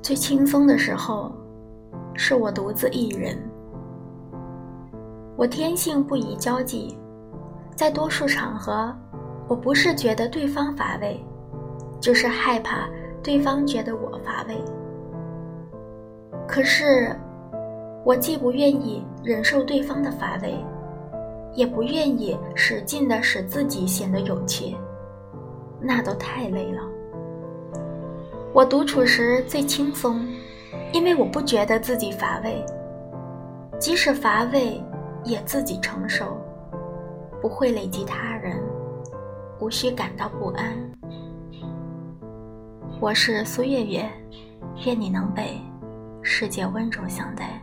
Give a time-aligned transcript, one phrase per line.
[0.00, 1.32] 最轻松的时候，
[2.14, 3.36] 是我独自一人。
[5.36, 6.96] 我天性不宜交际，
[7.76, 8.94] 在多数场合，
[9.48, 11.20] 我不是觉得对方乏味，
[12.00, 12.88] 就是害怕
[13.22, 14.56] 对方觉得我乏味。
[16.46, 17.14] 可是，
[18.04, 20.56] 我既不愿意忍受对方的乏味，
[21.54, 24.76] 也不愿意使劲的使自己显得有趣，
[25.80, 26.82] 那都太累了。
[28.54, 30.26] 我独处时最轻松，
[30.92, 32.64] 因为我不觉得自己乏味，
[33.78, 34.82] 即使乏味，
[35.24, 36.36] 也自己承受，
[37.40, 38.58] 不会累及他人，
[39.60, 40.64] 无需感到不安。
[43.00, 44.10] 我是苏月月，
[44.84, 45.60] 愿你能被
[46.22, 47.60] 世界温柔相待。